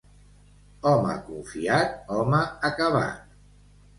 [0.91, 3.39] Home confiat, home acabat.